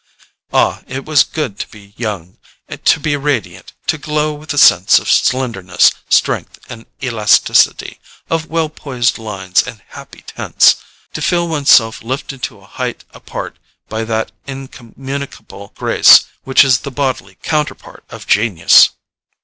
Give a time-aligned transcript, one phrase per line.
[0.51, 2.39] Ah, it was good to be young,
[2.85, 8.67] to be radiant, to glow with the sense of slenderness, strength and elasticity, of well
[8.67, 10.77] poised lines and happy tints,
[11.13, 13.59] to feel one's self lifted to a height apart
[13.89, 18.89] by that incommunicable grace which is the bodily counterpart of genius!